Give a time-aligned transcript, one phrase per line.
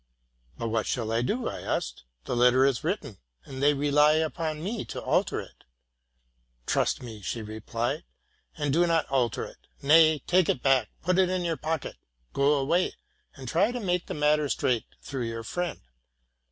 [0.45, 4.13] '?—'* But what shall I do?'' I asked:'* the letter is written, and they rely
[4.13, 5.63] upon me to alter it.''
[6.31, 10.89] —'+ Trust me,' she replied, '+ and do not alter it; nay, take it back,
[11.03, 11.97] put it in your pocket,
[12.33, 12.95] go away,
[13.35, 15.81] and try to make the matter straight through your friend.